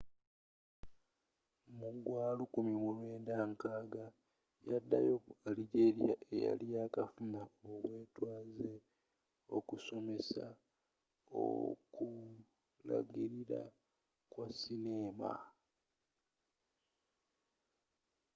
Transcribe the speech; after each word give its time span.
mu 1.77 1.89
gya 2.03 2.25
1960 2.39 4.03
yaddayo 4.69 5.13
mu 5.25 5.33
algeria 5.49 6.13
eyali 6.33 6.67
yakafuna 6.77 7.41
obwetwaze 7.71 8.71
okusomesa 9.57 10.45
okulagirira 11.43 13.61
kwa 14.31 14.47
sineema 14.59 15.31